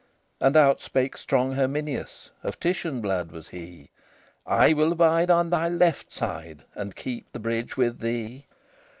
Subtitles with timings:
[0.39, 3.91] And out spake strong Herminius; Of Titian blood was he:
[4.47, 8.47] "I will abide on thy left side, And keep the bridge with thee."